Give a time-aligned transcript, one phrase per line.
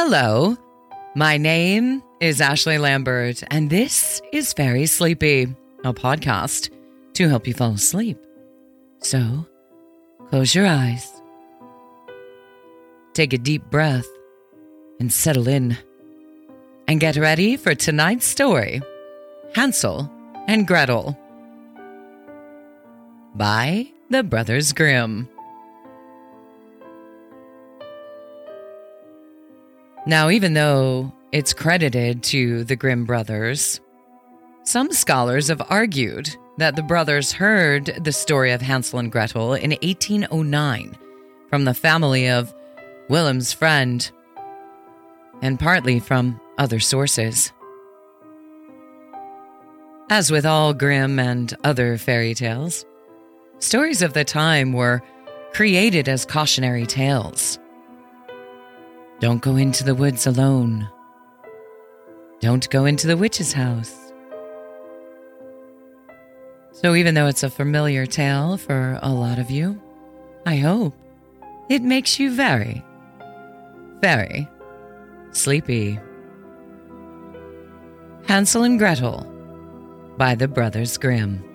[0.00, 0.56] Hello,
[1.16, 5.52] my name is Ashley Lambert, and this is Fairy Sleepy,
[5.82, 6.70] a podcast
[7.14, 8.16] to help you fall asleep.
[9.00, 9.44] So,
[10.28, 11.20] close your eyes,
[13.12, 14.06] take a deep breath,
[15.00, 15.76] and settle in.
[16.86, 18.80] And get ready for tonight's story
[19.56, 20.08] Hansel
[20.46, 21.18] and Gretel
[23.34, 25.28] by the Brothers Grimm.
[30.08, 33.78] Now, even though it's credited to the Grimm brothers,
[34.62, 39.72] some scholars have argued that the brothers heard the story of Hansel and Gretel in
[39.72, 40.96] 1809
[41.50, 42.54] from the family of
[43.10, 44.10] Wilhelm's friend,
[45.42, 47.52] and partly from other sources.
[50.08, 52.86] As with all Grimm and other fairy tales,
[53.58, 55.02] stories of the time were
[55.52, 57.58] created as cautionary tales
[59.20, 60.88] don't go into the woods alone.
[62.40, 63.94] Don't go into the witch's house.
[66.70, 69.80] So, even though it's a familiar tale for a lot of you,
[70.46, 70.94] I hope
[71.68, 72.84] it makes you very,
[74.00, 74.48] very
[75.32, 75.98] sleepy.
[78.28, 79.26] Hansel and Gretel
[80.16, 81.47] by the Brothers Grimm.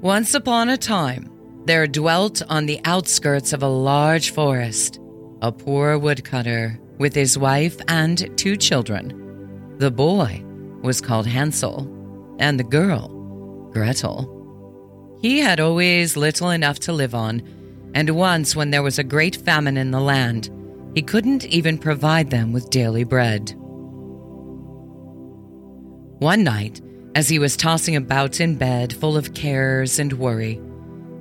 [0.00, 1.28] Once upon a time,
[1.64, 5.00] there dwelt on the outskirts of a large forest
[5.42, 9.76] a poor woodcutter with his wife and two children.
[9.78, 10.40] The boy
[10.82, 11.86] was called Hansel,
[12.38, 13.08] and the girl,
[13.72, 15.18] Gretel.
[15.20, 17.42] He had always little enough to live on,
[17.92, 20.48] and once, when there was a great famine in the land,
[20.94, 23.52] he couldn't even provide them with daily bread.
[26.20, 26.80] One night,
[27.18, 30.60] as he was tossing about in bed full of cares and worry,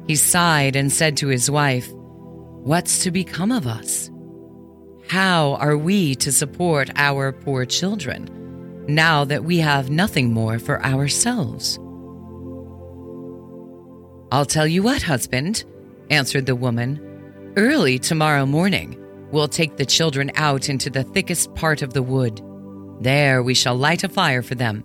[0.05, 4.11] he sighed and said to his wife, What's to become of us?
[5.07, 8.29] How are we to support our poor children
[8.87, 11.79] now that we have nothing more for ourselves?
[14.31, 15.65] I'll tell you what, husband,
[16.11, 17.01] answered the woman.
[17.57, 22.39] Early tomorrow morning, we'll take the children out into the thickest part of the wood.
[23.01, 24.83] There we shall light a fire for them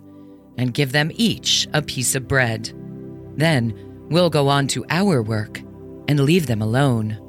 [0.57, 2.71] and give them each a piece of bread.
[3.35, 3.73] Then
[4.09, 5.59] we'll go on to our work
[6.07, 7.19] and leave them alone.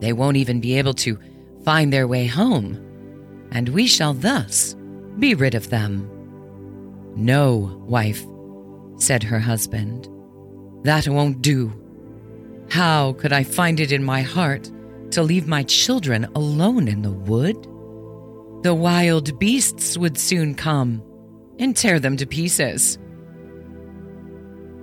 [0.00, 1.18] They won't even be able to
[1.64, 2.80] find their way home,
[3.50, 4.76] and we shall thus
[5.18, 6.10] be rid of them.
[7.16, 8.24] No, wife,
[8.98, 10.08] said her husband,
[10.84, 11.72] that won't do.
[12.70, 14.70] How could I find it in my heart
[15.12, 17.56] to leave my children alone in the wood?
[18.62, 21.02] The wild beasts would soon come
[21.58, 22.98] and tear them to pieces.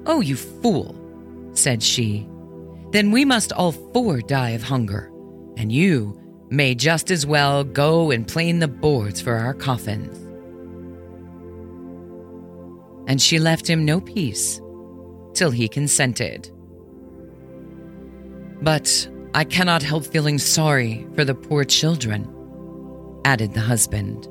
[0.05, 0.95] Oh, you fool,
[1.53, 2.27] said she.
[2.91, 5.11] Then we must all four die of hunger,
[5.57, 6.19] and you
[6.49, 10.17] may just as well go and plane the boards for our coffins.
[13.07, 14.61] And she left him no peace
[15.33, 16.49] till he consented.
[18.61, 22.29] But I cannot help feeling sorry for the poor children,
[23.25, 24.29] added the husband.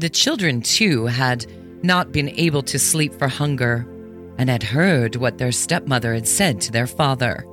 [0.00, 1.44] The children, too, had
[1.82, 3.86] not been able to sleep for hunger
[4.38, 7.44] and had heard what their stepmother had said to their father.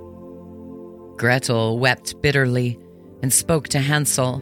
[1.18, 2.80] Gretel wept bitterly
[3.22, 4.42] and spoke to Hansel.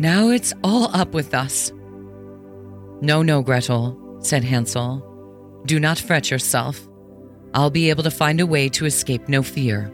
[0.00, 1.70] Now it's all up with us.
[3.00, 5.04] No, no, Gretel, said Hansel.
[5.64, 6.88] Do not fret yourself.
[7.54, 9.92] I'll be able to find a way to escape no fear.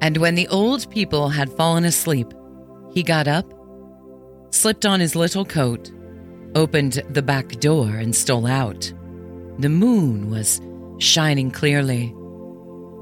[0.00, 2.32] And when the old people had fallen asleep,
[2.92, 3.55] he got up
[4.50, 5.90] slipped on his little coat,
[6.54, 8.92] opened the back door, and stole out.
[9.58, 10.60] The moon was
[10.98, 12.14] shining clearly,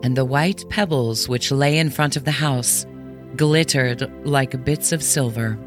[0.02, 2.86] and the white pebbles which lay in front of the house
[3.36, 5.58] glittered like bits of silver.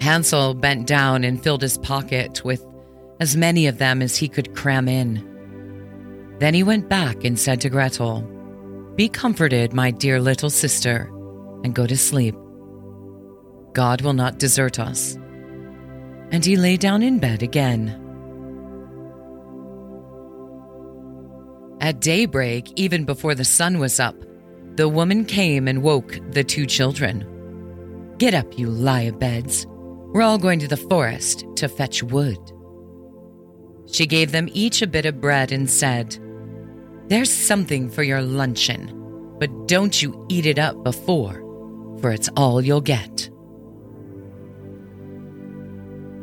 [0.00, 2.64] Hansel bent down and filled his pocket with
[3.20, 5.26] as many of them as he could cram in.
[6.38, 8.22] Then he went back and said to Gretel,
[8.96, 11.10] Be comforted, my dear little sister,
[11.62, 12.34] and go to sleep.
[13.72, 15.14] God will not desert us.
[16.32, 17.96] And he lay down in bed again.
[21.80, 24.16] At daybreak, even before the sun was up,
[24.76, 27.26] the woman came and woke the two children.
[28.18, 29.66] Get up, you lie abeds.
[30.12, 32.38] We're all going to the forest to fetch wood.
[33.86, 36.18] She gave them each a bit of bread and said,
[37.08, 41.34] There's something for your luncheon, but don't you eat it up before,
[42.00, 43.30] for it's all you'll get.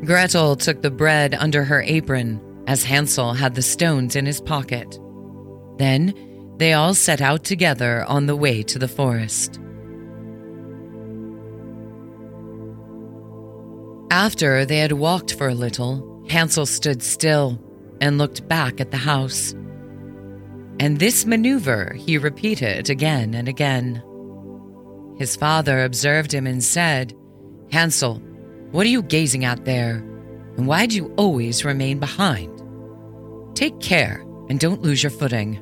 [0.05, 4.99] Gretel took the bread under her apron, as Hansel had the stones in his pocket.
[5.77, 6.13] Then
[6.57, 9.59] they all set out together on the way to the forest.
[14.11, 17.59] After they had walked for a little, Hansel stood still
[18.01, 19.53] and looked back at the house.
[20.79, 24.03] And this maneuver he repeated again and again.
[25.17, 27.13] His father observed him and said,
[27.71, 28.21] Hansel,
[28.71, 30.03] what are you gazing at there?
[30.57, 32.51] And why do you always remain behind?
[33.55, 35.61] Take care and don't lose your footing.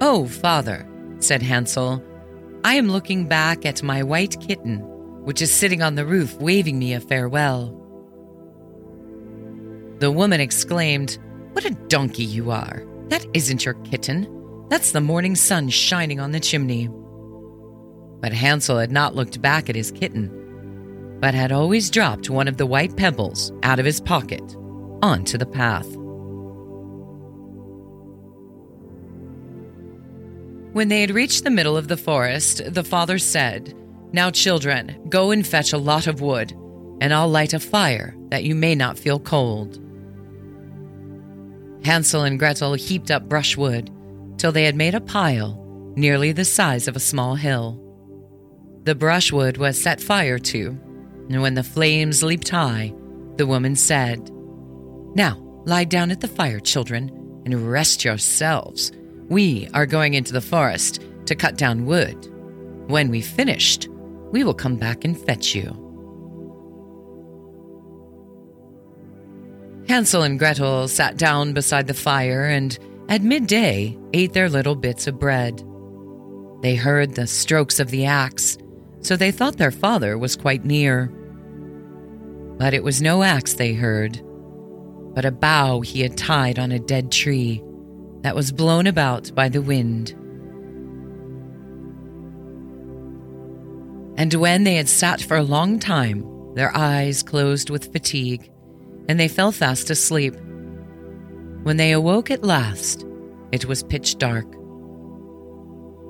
[0.00, 0.88] Oh, father,
[1.20, 2.02] said Hansel,
[2.64, 4.78] I am looking back at my white kitten,
[5.24, 7.74] which is sitting on the roof waving me a farewell.
[9.98, 11.18] The woman exclaimed,
[11.52, 12.84] What a donkey you are!
[13.08, 14.66] That isn't your kitten.
[14.68, 16.88] That's the morning sun shining on the chimney.
[18.20, 22.56] But Hansel had not looked back at his kitten, but had always dropped one of
[22.56, 24.56] the white pebbles out of his pocket
[25.02, 25.86] onto the path.
[30.72, 33.74] When they had reached the middle of the forest, the father said,
[34.12, 36.52] Now, children, go and fetch a lot of wood,
[37.00, 39.80] and I'll light a fire that you may not feel cold.
[41.84, 43.90] Hansel and Gretel heaped up brushwood
[44.36, 45.64] till they had made a pile
[45.96, 47.82] nearly the size of a small hill.
[48.88, 50.68] The brushwood was set fire to,
[51.28, 52.94] and when the flames leaped high,
[53.36, 54.30] the woman said,
[55.14, 55.36] Now
[55.66, 57.10] lie down at the fire, children,
[57.44, 58.90] and rest yourselves.
[59.28, 62.32] We are going into the forest to cut down wood.
[62.88, 63.88] When we've finished,
[64.32, 65.66] we will come back and fetch you.
[69.86, 72.78] Hansel and Gretel sat down beside the fire and,
[73.10, 75.62] at midday, ate their little bits of bread.
[76.62, 78.56] They heard the strokes of the axe,
[79.00, 81.06] so they thought their father was quite near.
[82.58, 84.20] But it was no axe they heard,
[85.14, 87.62] but a bough he had tied on a dead tree
[88.22, 90.14] that was blown about by the wind.
[94.18, 96.24] And when they had sat for a long time,
[96.54, 98.50] their eyes closed with fatigue
[99.08, 100.34] and they fell fast asleep.
[101.62, 103.06] When they awoke at last,
[103.52, 104.46] it was pitch dark.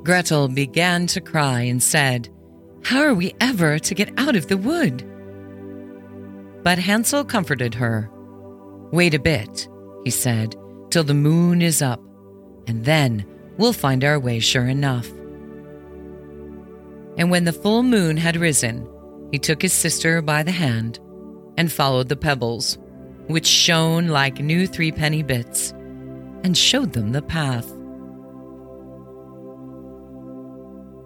[0.05, 2.31] Gretel began to cry and said,
[2.89, 5.05] How are we ever to get out of the wood?
[6.63, 8.11] But Hansel comforted her.
[8.93, 9.69] Wait a bit,
[10.05, 10.57] he said,
[10.89, 12.01] till the moon is up,
[12.67, 13.27] and then
[13.59, 15.07] we'll find our way sure enough.
[17.19, 18.89] And when the full moon had risen,
[19.33, 20.99] he took his sister by the hand
[21.59, 22.79] and followed the pebbles
[23.27, 25.73] which shone like new threepenny bits,
[26.43, 27.71] and showed them the path.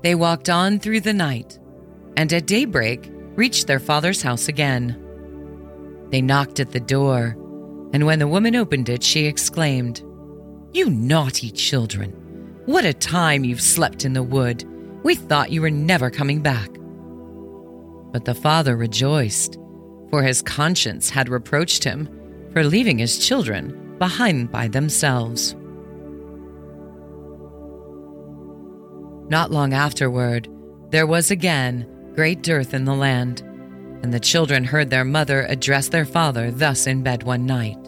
[0.04, 1.58] They walked on through the night,
[2.16, 4.98] and at daybreak reached their father's house again.
[6.10, 7.36] They knocked at the door,
[7.92, 10.02] and when the woman opened it, she exclaimed,
[10.72, 12.12] You naughty children!
[12.66, 14.64] What a time you've slept in the wood!
[15.02, 16.68] We thought you were never coming back.
[18.12, 19.58] But the father rejoiced
[20.10, 22.08] for his conscience had reproached him
[22.52, 25.56] for leaving his children behind by themselves.
[29.28, 30.48] Not long afterward,
[30.90, 33.40] there was again great dearth in the land,
[34.02, 37.78] and the children heard their mother address their father thus in bed one night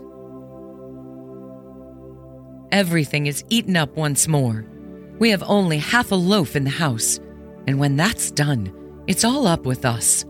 [2.75, 4.67] Everything is eaten up once more.
[5.21, 7.21] We have only half a loaf in the house,
[7.69, 8.75] and when that's done,
[9.07, 10.25] it's all up with us.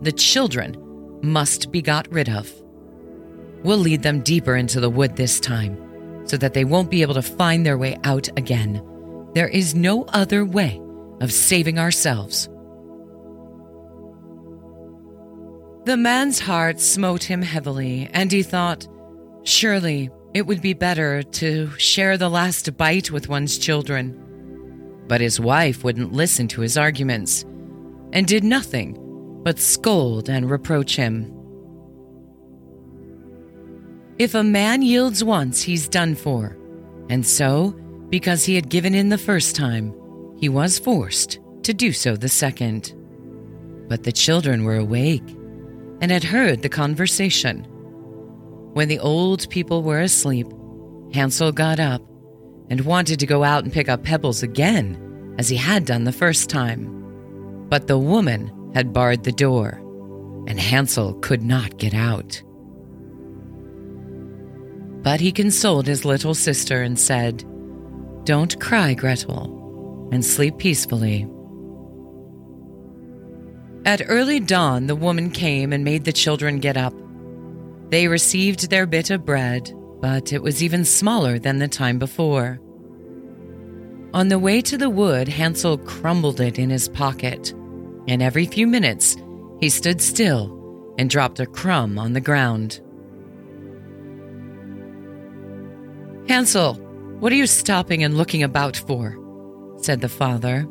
[0.00, 0.76] The children
[1.22, 2.48] must be got rid of.
[3.64, 5.76] We'll lead them deeper into the wood this time,
[6.24, 8.80] so that they won't be able to find their way out again.
[9.34, 10.80] There is no other way
[11.20, 12.48] of saving ourselves.
[15.84, 18.86] The man's heart smote him heavily, and he thought,
[19.42, 24.16] surely it would be better to share the last bite with one's children.
[25.08, 27.44] But his wife wouldn't listen to his arguments,
[28.12, 28.96] and did nothing
[29.42, 31.36] but scold and reproach him.
[34.18, 36.56] If a man yields once, he's done for.
[37.08, 37.72] And so,
[38.08, 39.92] because he had given in the first time,
[40.38, 42.94] he was forced to do so the second.
[43.88, 45.36] But the children were awake
[46.02, 47.64] and had heard the conversation.
[48.74, 50.48] When the old people were asleep,
[51.14, 52.02] Hansel got up
[52.68, 54.98] and wanted to go out and pick up pebbles again,
[55.38, 57.66] as he had done the first time.
[57.68, 59.78] But the woman had barred the door,
[60.48, 62.42] and Hansel could not get out.
[65.02, 67.44] But he consoled his little sister and said,
[68.24, 71.28] Don't cry, Gretel, and sleep peacefully.
[73.84, 76.94] At early dawn, the woman came and made the children get up.
[77.88, 82.60] They received their bit of bread, but it was even smaller than the time before.
[84.14, 87.52] On the way to the wood, Hansel crumbled it in his pocket,
[88.06, 89.16] and every few minutes
[89.60, 90.58] he stood still
[90.98, 92.80] and dropped a crumb on the ground.
[96.28, 96.74] Hansel,
[97.18, 99.18] what are you stopping and looking about for?
[99.78, 100.68] said the father.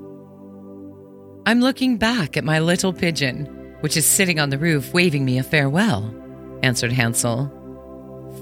[1.51, 3.43] I'm looking back at my little pigeon,
[3.81, 6.15] which is sitting on the roof waving me a farewell,
[6.63, 7.51] answered Hansel.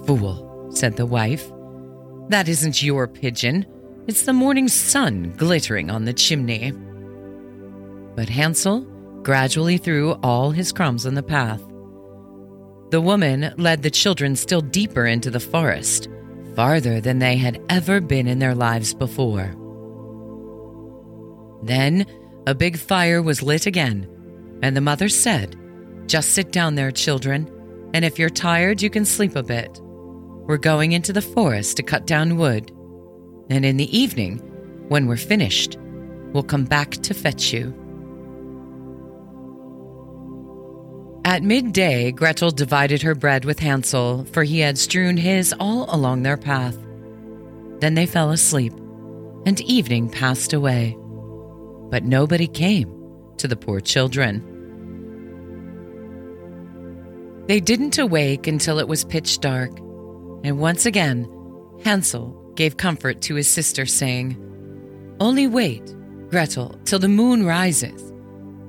[0.06, 1.52] Fool, said the wife.
[2.28, 3.66] That isn't your pigeon.
[4.06, 6.72] It's the morning sun glittering on the chimney.
[8.16, 8.82] But Hansel
[9.24, 11.64] gradually threw all his crumbs on the path.
[12.92, 16.10] The woman led the children still deeper into the forest
[16.56, 19.56] farther than they had ever been in their lives before.
[21.64, 22.06] Then
[22.50, 24.10] a big fire was lit again,
[24.64, 25.56] and the mother said,
[26.08, 27.48] Just sit down there, children,
[27.94, 29.80] and if you're tired, you can sleep a bit.
[29.84, 32.72] We're going into the forest to cut down wood,
[33.52, 34.40] and in the evening,
[34.88, 35.78] when we're finished,
[36.34, 37.72] we'll come back to fetch you.
[41.24, 46.24] At midday, Gretel divided her bread with Hansel, for he had strewn his all along
[46.24, 46.80] their path.
[47.80, 48.74] Then they fell asleep,
[49.46, 50.98] and evening passed away.
[51.90, 52.94] But nobody came
[53.38, 54.46] to the poor children.
[57.48, 59.72] They didn't awake until it was pitch dark,
[60.44, 61.28] and once again,
[61.84, 64.38] Hansel gave comfort to his sister, saying,
[65.20, 65.96] Only wait,
[66.30, 68.10] Gretel, till the moon rises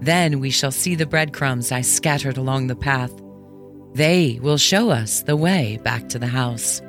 [0.00, 3.12] then we shall see the breadcrumbs I scattered along the path.
[3.92, 6.80] They will show us the way back to the house.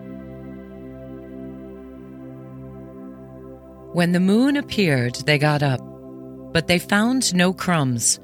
[3.94, 5.82] When the moon appeared, they got up,
[6.52, 8.20] but they found no crumbs,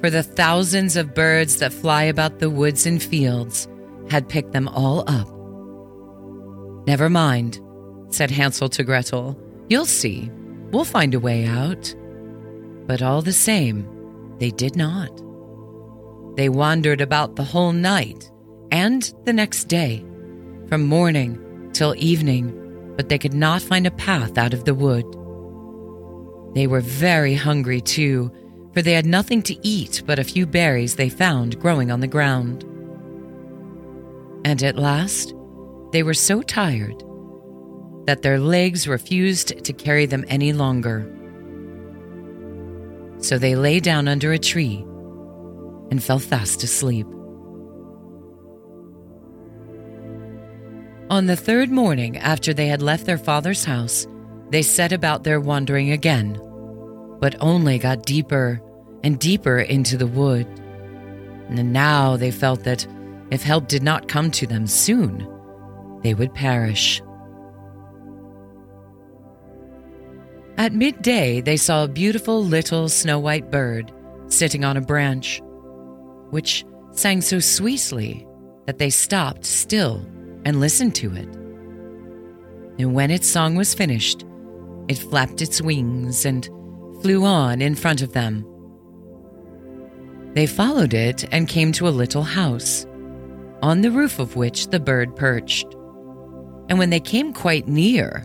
[0.00, 3.68] for the thousands of birds that fly about the woods and fields
[4.10, 5.28] had picked them all up.
[6.86, 7.60] Never mind,
[8.10, 9.38] said Hansel to Gretel.
[9.68, 10.30] You'll see.
[10.70, 11.94] We'll find a way out.
[12.86, 13.86] But all the same,
[14.38, 15.10] they did not.
[16.36, 18.30] They wandered about the whole night
[18.70, 20.04] and the next day,
[20.68, 25.04] from morning till evening, but they could not find a path out of the wood.
[26.54, 28.30] They were very hungry too,
[28.72, 32.06] for they had nothing to eat but a few berries they found growing on the
[32.06, 32.64] ground.
[34.44, 35.34] And at last,
[35.92, 37.02] they were so tired
[38.06, 41.12] that their legs refused to carry them any longer.
[43.18, 44.84] So they lay down under a tree
[45.90, 47.06] and fell fast asleep.
[51.10, 54.06] On the third morning after they had left their father's house,
[54.50, 56.40] they set about their wandering again,
[57.20, 58.62] but only got deeper
[59.02, 60.46] and deeper into the wood.
[61.48, 62.86] And now they felt that
[63.30, 65.28] if help did not come to them soon,
[66.02, 67.02] they would perish.
[70.56, 73.92] At midday, they saw a beautiful little snow white bird
[74.26, 75.40] sitting on a branch,
[76.30, 78.26] which sang so sweetly
[78.66, 80.04] that they stopped still
[80.44, 81.28] and listened to it.
[82.78, 84.24] And when its song was finished,
[84.88, 86.46] it flapped its wings and
[87.02, 88.44] flew on in front of them.
[90.34, 92.86] They followed it and came to a little house,
[93.62, 95.66] on the roof of which the bird perched.
[96.68, 98.24] And when they came quite near,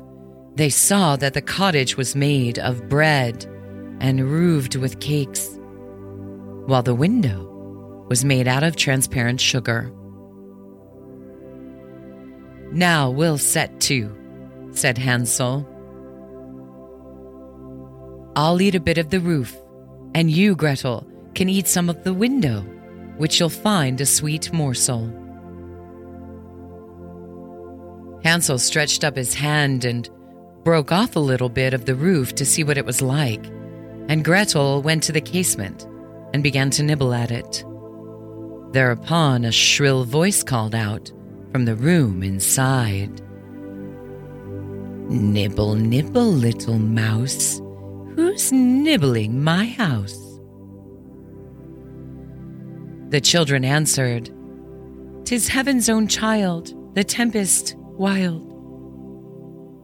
[0.55, 3.46] they saw that the cottage was made of bread
[4.00, 5.58] and roofed with cakes,
[6.65, 7.50] while the window
[8.10, 9.91] was made out of transparent sugar.
[12.72, 14.15] Now we'll set to,
[14.72, 15.67] said Hansel.
[18.36, 19.56] I'll eat a bit of the roof,
[20.16, 22.62] and you, Gretel, can eat some of the window,
[23.18, 25.12] which you'll find a sweet morsel.
[28.24, 30.10] Hansel stretched up his hand and
[30.63, 33.46] broke off a little bit of the roof to see what it was like,
[34.08, 35.86] and Gretel went to the casement
[36.34, 37.63] and began to nibble at it.
[38.72, 41.12] Thereupon, a shrill voice called out
[41.52, 43.22] from the room inside
[45.10, 47.62] Nibble, nibble, little mouse.
[48.15, 50.20] Who's nibbling my house?
[53.10, 54.29] The children answered,
[55.25, 58.53] Tis heaven's own child, the tempest wild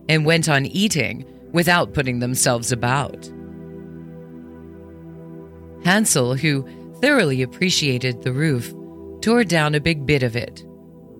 [0.09, 3.31] and went on eating without putting themselves about.
[5.85, 6.67] Hansel, who
[6.99, 8.73] thoroughly appreciated the roof,
[9.21, 10.65] tore down a big bit of it,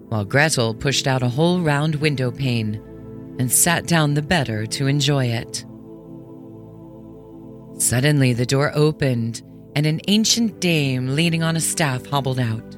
[0.09, 2.75] while Gretel pushed out a whole round window pane
[3.39, 5.63] and sat down the better to enjoy it.
[7.79, 9.41] Suddenly, the door opened,
[9.73, 12.75] and an ancient dame leaning on a staff hobbled out.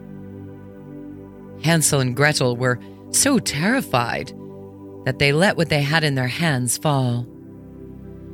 [1.63, 2.79] Hansel and Gretel were
[3.09, 4.31] so terrified
[5.05, 7.25] that they let what they had in their hands fall.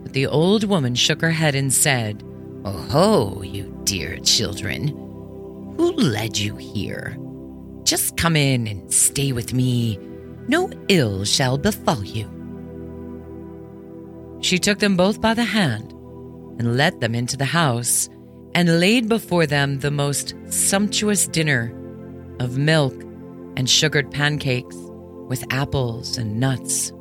[0.03, 2.23] But the old woman shook her head and said,
[2.65, 4.89] Oh ho, you dear children.
[5.77, 7.17] Who led you here?
[7.83, 9.97] Just come in and stay with me.
[10.49, 12.29] No ill shall befall you.
[14.41, 15.93] She took them both by the hand
[16.59, 18.09] and led them into the house
[18.55, 21.73] and laid before them the most sumptuous dinner
[22.39, 22.93] of milk
[23.55, 24.75] and sugared pancakes
[25.27, 26.91] with apples and nuts.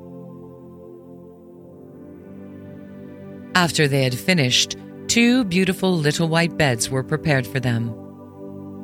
[3.54, 7.88] After they had finished, two beautiful little white beds were prepared for them.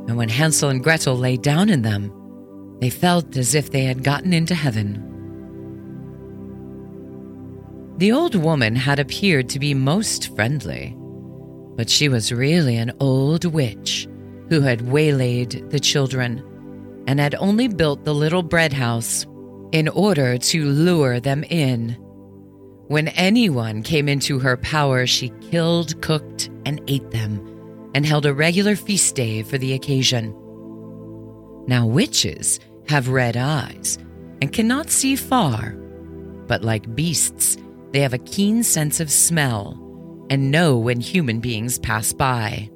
[0.09, 2.11] And when Hansel and Gretel lay down in them,
[2.81, 5.12] they felt as if they had gotten into heaven.
[8.03, 10.93] The old woman had appeared to be most friendly,
[11.77, 14.09] but she was really an old witch
[14.49, 16.43] who had waylaid the children
[17.07, 19.25] and had only built the little bread house
[19.71, 21.91] in order to lure them in.
[22.89, 27.39] When anyone came into her power, she killed, cooked, and ate them,
[27.95, 30.35] and held a regular feast day for the occasion.
[31.69, 33.97] Now, witches have red eyes
[34.41, 35.77] and cannot see far,
[36.49, 37.59] but like beasts,
[37.93, 39.79] they have a keen sense of smell
[40.31, 42.71] and know when human beings pass by.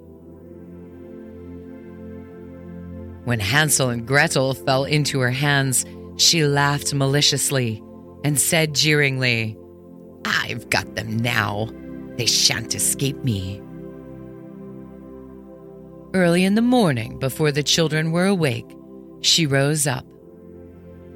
[3.25, 5.85] When Hansel and Gretel fell into her hands,
[6.17, 7.83] she laughed maliciously
[8.25, 9.57] and said jeeringly,
[10.25, 11.69] I've got them now.
[12.17, 13.61] They shan't escape me.
[16.15, 18.71] Early in the morning, before the children were awake,
[19.21, 20.07] she rose up.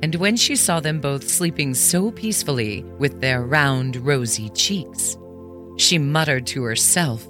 [0.03, 5.17] And when she saw them both sleeping so peacefully with their round, rosy cheeks,
[5.77, 7.29] she muttered to herself,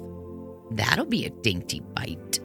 [0.71, 2.39] That'll be a dainty bite.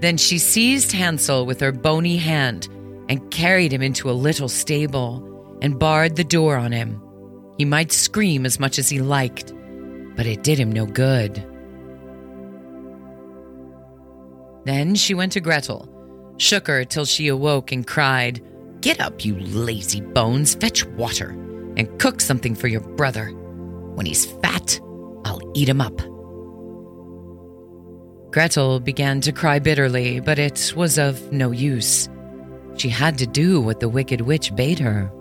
[0.00, 2.68] Then she seized Hansel with her bony hand
[3.08, 7.00] and carried him into a little stable and barred the door on him.
[7.56, 9.54] He might scream as much as he liked,
[10.16, 11.46] but it did him no good.
[14.64, 15.88] Then she went to Gretel,
[16.36, 18.42] shook her till she awoke, and cried,
[18.82, 21.30] Get up, you lazy bones, fetch water,
[21.76, 23.26] and cook something for your brother.
[23.94, 24.80] When he's fat,
[25.24, 25.96] I'll eat him up.
[28.32, 32.08] Gretel began to cry bitterly, but it was of no use.
[32.76, 35.12] She had to do what the wicked witch bade her.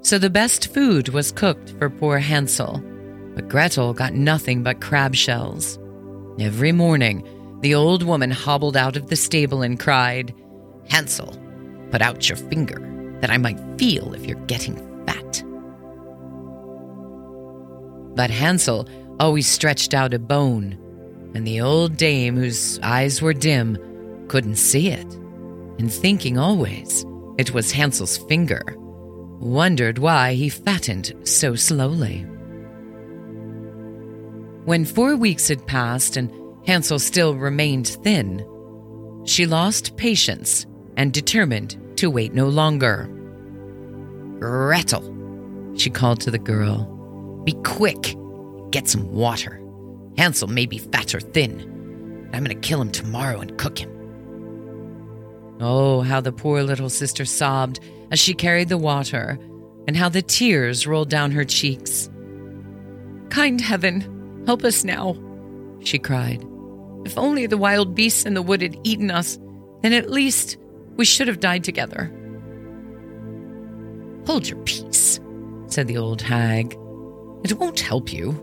[0.00, 2.82] So the best food was cooked for poor Hansel,
[3.36, 5.78] but Gretel got nothing but crab shells.
[6.40, 7.22] Every morning,
[7.60, 10.34] the old woman hobbled out of the stable and cried,
[10.88, 11.36] Hansel,
[11.90, 12.80] put out your finger
[13.20, 15.42] that I might feel if you're getting fat.
[18.14, 18.88] But Hansel
[19.20, 20.78] always stretched out a bone,
[21.34, 23.78] and the old dame, whose eyes were dim,
[24.28, 25.14] couldn't see it,
[25.78, 27.04] and thinking always
[27.38, 28.62] it was Hansel's finger,
[29.38, 32.20] wondered why he fattened so slowly.
[34.64, 36.32] When four weeks had passed and
[36.66, 38.44] Hansel still remained thin,
[39.24, 43.08] she lost patience and determined to wait no longer.
[44.38, 46.84] Gretel, she called to the girl,
[47.44, 48.16] be quick,
[48.70, 49.60] get some water.
[50.18, 52.28] Hansel may be fat or thin.
[52.32, 53.92] I'm going to kill him tomorrow and cook him.
[55.60, 57.80] Oh, how the poor little sister sobbed
[58.10, 59.38] as she carried the water,
[59.86, 62.10] and how the tears rolled down her cheeks.
[63.30, 65.16] Kind heaven, help us now,
[65.80, 66.44] she cried.
[67.04, 69.38] If only the wild beasts in the wood had eaten us,
[69.82, 70.56] then at least
[70.96, 72.12] we should have died together.
[74.26, 75.20] Hold your peace,
[75.66, 76.72] said the old hag.
[77.44, 78.42] It won't help you.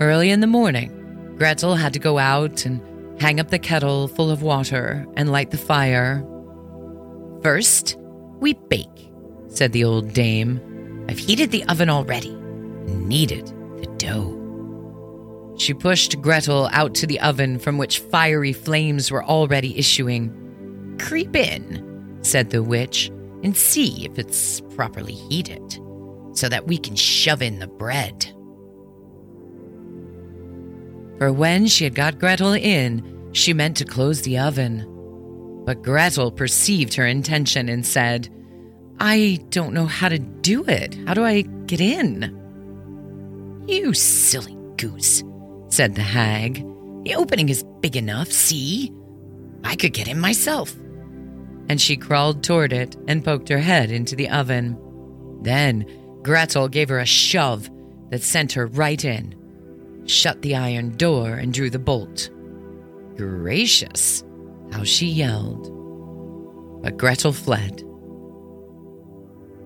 [0.00, 2.80] Early in the morning, Gretel had to go out and
[3.20, 6.24] hang up the kettle full of water, and light the fire.
[7.42, 7.96] First,
[8.40, 9.10] we bake,
[9.48, 10.60] said the old dame.
[11.08, 13.46] I've heated the oven already and kneaded
[13.78, 14.37] the dough.
[15.58, 20.96] She pushed Gretel out to the oven from which fiery flames were already issuing.
[21.00, 23.10] Creep in, said the witch,
[23.42, 25.80] and see if it's properly heated,
[26.32, 28.32] so that we can shove in the bread.
[31.18, 34.86] For when she had got Gretel in, she meant to close the oven.
[35.64, 38.28] But Gretel perceived her intention and said,
[39.00, 40.96] I don't know how to do it.
[41.06, 42.34] How do I get in?
[43.66, 45.22] You silly goose,
[45.68, 46.64] said the hag.
[47.04, 48.92] The opening is big enough, see?
[49.64, 50.74] I could get in myself.
[51.68, 54.78] And she crawled toward it and poked her head into the oven.
[55.42, 55.86] Then
[56.22, 57.70] Gretel gave her a shove,
[58.10, 59.34] that sent her right in,
[60.06, 62.30] shut the iron door, and drew the bolt.
[63.16, 64.24] Gracious,
[64.72, 65.74] how she yelled.
[66.82, 67.82] But Gretel fled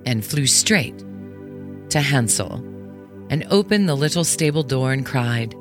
[0.04, 0.98] and flew straight
[1.90, 2.54] to Hansel
[3.30, 5.54] and opened the little stable door and cried,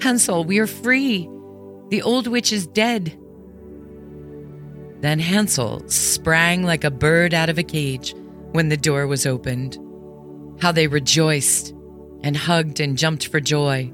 [0.00, 1.28] Hansel, we are free.
[1.88, 3.18] The old witch is dead.
[5.00, 8.14] Then Hansel sprang like a bird out of a cage
[8.52, 9.78] when the door was opened.
[10.60, 11.74] How they rejoiced
[12.22, 13.92] and hugged and jumped for joy.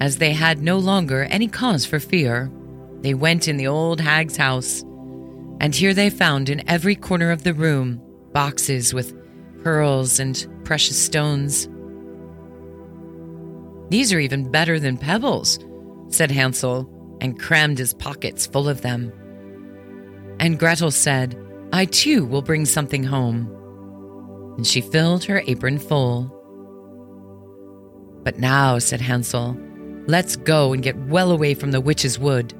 [0.00, 2.52] As they had no longer any cause for fear,
[3.00, 4.82] they went in the old hag's house,
[5.60, 8.00] and here they found in every corner of the room
[8.32, 9.16] boxes with
[9.62, 11.68] pearls and precious stones.
[13.90, 15.58] These are even better than pebbles,
[16.08, 16.88] said Hansel,
[17.20, 19.12] and crammed his pockets full of them.
[20.40, 21.36] And Gretel said,
[21.72, 23.54] I too will bring something home.
[24.56, 26.34] And she filled her apron full.
[28.24, 29.56] But now, said Hansel,
[30.06, 32.52] let's go and get well away from the witch's wood.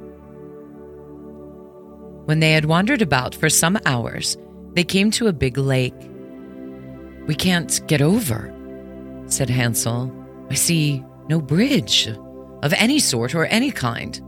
[2.25, 4.37] When they had wandered about for some hours,
[4.75, 5.95] they came to a big lake.
[7.27, 8.55] We can't get over,
[9.27, 10.14] said Hansel.
[10.51, 12.09] I see no bridge
[12.62, 14.21] of any sort or any kind.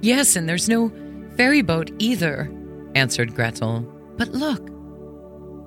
[0.00, 0.92] Yes, and there's no
[1.36, 2.50] ferry boat either,
[2.94, 3.80] answered Gretel.
[4.16, 4.70] But look,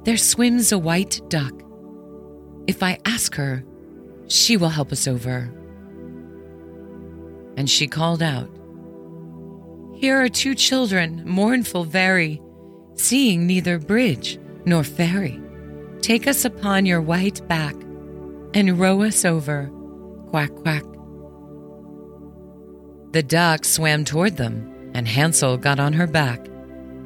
[0.06, 1.54] there swims a white duck.
[2.68, 3.64] If I ask her,
[4.28, 5.54] she will help us over.
[7.58, 8.50] And she called out,
[9.96, 12.42] Here are two children, mournful very,
[12.94, 15.42] seeing neither bridge nor ferry.
[16.02, 17.76] Take us upon your white back
[18.54, 19.70] and row us over.
[20.30, 20.84] Quack, quack.
[23.12, 26.46] The duck swam toward them, and Hansel got on her back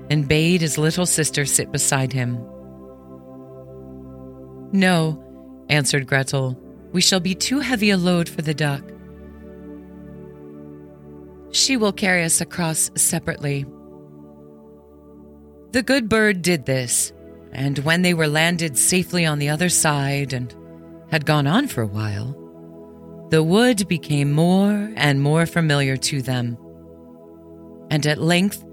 [0.09, 2.37] and bade his little sister sit beside him.
[4.73, 5.23] No,
[5.69, 6.57] answered Gretel,
[6.91, 8.83] we shall be too heavy a load for the duck.
[11.51, 13.65] She will carry us across separately.
[15.71, 17.13] The good bird did this,
[17.51, 20.53] and when they were landed safely on the other side and
[21.11, 22.37] had gone on for a while,
[23.29, 26.57] the wood became more and more familiar to them.
[27.89, 28.63] And at length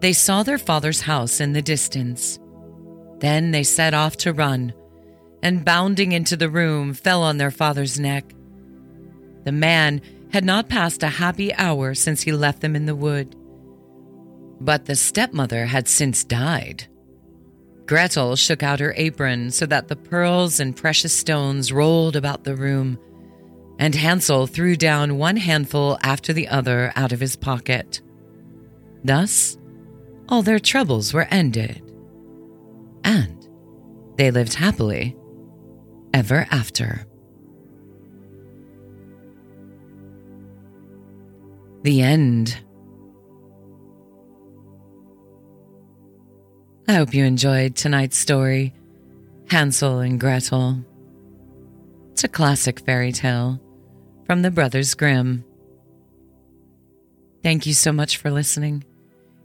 [0.00, 2.38] they saw their father's house in the distance.
[3.18, 4.72] Then they set off to run,
[5.42, 8.32] and bounding into the room, fell on their father's neck.
[9.44, 10.00] The man
[10.32, 13.34] had not passed a happy hour since he left them in the wood.
[14.60, 16.86] But the stepmother had since died.
[17.88, 22.54] Gretel shook out her apron so that the pearls and precious stones rolled about the
[22.54, 22.98] room,
[23.78, 28.02] and Hansel threw down one handful after the other out of his pocket.
[29.02, 29.56] Thus,
[30.28, 31.80] all their troubles were ended,
[33.04, 33.48] and
[34.16, 35.16] they lived happily
[36.12, 37.06] ever after.
[41.84, 42.58] The end.
[46.90, 48.72] I hope you enjoyed tonight's story,
[49.50, 50.82] Hansel and Gretel.
[52.12, 53.60] It's a classic fairy tale
[54.24, 55.44] from the Brothers Grimm.
[57.42, 58.84] Thank you so much for listening.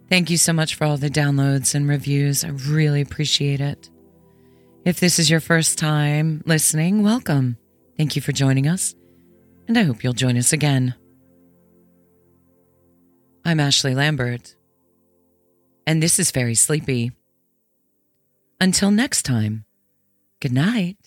[0.10, 2.46] Thank you so much for all the downloads and reviews.
[2.46, 3.90] I really appreciate it.
[4.86, 7.58] If this is your first time listening, welcome.
[7.98, 8.96] Thank you for joining us,
[9.68, 10.96] and I hope you'll join us again.
[13.44, 14.56] I'm Ashley Lambert,
[15.86, 17.12] and this is Fairy Sleepy.
[18.60, 19.66] Until next time,
[20.40, 20.98] good night.